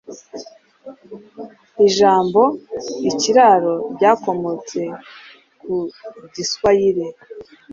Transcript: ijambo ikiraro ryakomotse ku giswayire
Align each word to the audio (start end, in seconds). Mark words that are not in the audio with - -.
ijambo 1.85 2.41
ikiraro 3.11 3.73
ryakomotse 3.95 4.81
ku 5.61 5.73
giswayire 6.33 7.05